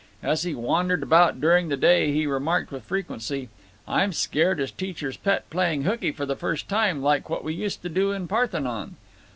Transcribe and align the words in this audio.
As 0.23 0.41
he 0.41 0.55
wandered 0.55 1.03
about 1.03 1.39
during 1.39 1.69
the 1.69 1.77
day 1.77 2.11
he 2.11 2.25
remarked 2.25 2.71
with 2.71 2.83
frequency, 2.83 3.49
"I'm 3.87 4.13
scared 4.13 4.59
as 4.59 4.71
teacher's 4.71 5.15
pet 5.15 5.47
playing 5.51 5.83
hookey 5.83 6.11
for 6.11 6.25
the 6.25 6.35
first 6.35 6.67
time, 6.67 7.03
like 7.03 7.29
what 7.29 7.43
we 7.43 7.53
used 7.53 7.83
to 7.83 7.89
do 7.89 8.11
in 8.11 8.27
Parthenon." 8.27 8.95